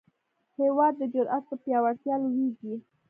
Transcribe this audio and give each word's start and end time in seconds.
هېواد 0.59 0.93
د 0.97 1.03
جرئت 1.13 1.43
په 1.49 1.55
پیاوړتیا 1.63 2.15
لویېږي. 2.23 2.75